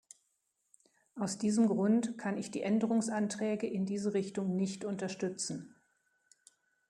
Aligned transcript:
Aus 1.15 1.37
diesem 1.37 1.67
Grund 1.67 2.17
kann 2.17 2.35
ich 2.35 2.49
die 2.49 2.63
Änderungsanträge 2.63 3.67
in 3.67 3.85
diese 3.85 4.15
Richtung 4.15 4.55
nicht 4.55 4.83
unterstützen. 4.83 5.75